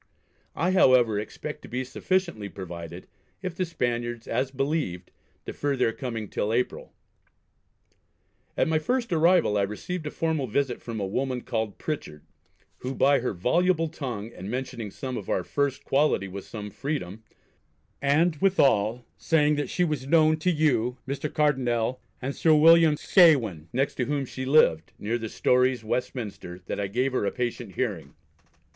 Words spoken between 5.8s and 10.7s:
coming till April. At my first arrival I received a formal